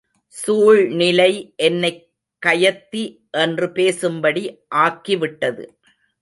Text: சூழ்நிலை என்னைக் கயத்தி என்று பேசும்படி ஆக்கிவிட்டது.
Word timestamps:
சூழ்நிலை 0.27 1.53
என்னைக் 1.55 2.09
கயத்தி 2.45 3.19
என்று 3.31 3.67
பேசும்படி 3.67 4.57
ஆக்கிவிட்டது. 4.75 5.67